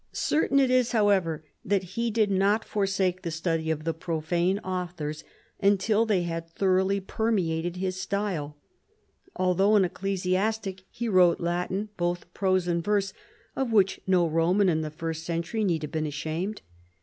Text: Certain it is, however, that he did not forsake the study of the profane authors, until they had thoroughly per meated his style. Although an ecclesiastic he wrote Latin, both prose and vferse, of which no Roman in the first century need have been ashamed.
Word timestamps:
Certain 0.13 0.59
it 0.59 0.71
is, 0.71 0.93
however, 0.93 1.45
that 1.63 1.83
he 1.93 2.09
did 2.09 2.31
not 2.31 2.65
forsake 2.65 3.21
the 3.21 3.29
study 3.29 3.69
of 3.69 3.83
the 3.83 3.93
profane 3.93 4.57
authors, 4.61 5.23
until 5.59 6.07
they 6.07 6.23
had 6.23 6.49
thoroughly 6.49 6.99
per 6.99 7.31
meated 7.31 7.75
his 7.75 8.01
style. 8.01 8.57
Although 9.35 9.75
an 9.75 9.85
ecclesiastic 9.85 10.85
he 10.89 11.07
wrote 11.07 11.39
Latin, 11.39 11.89
both 11.97 12.33
prose 12.33 12.67
and 12.67 12.83
vferse, 12.83 13.13
of 13.55 13.71
which 13.71 13.99
no 14.07 14.25
Roman 14.27 14.69
in 14.69 14.81
the 14.81 14.89
first 14.89 15.23
century 15.23 15.63
need 15.63 15.83
have 15.83 15.91
been 15.91 16.07
ashamed. 16.07 16.63